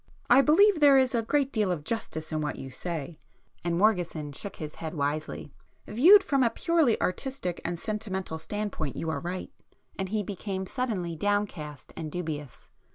[0.31, 3.19] "I believe there is a great deal of justice in what you say;"
[3.63, 9.19] and Morgeson shook his head wisely—"Viewed from a purely artistic and sentimental standpoint you are
[9.19, 9.51] right."
[9.99, 12.71] And he became suddenly downcast and dubious.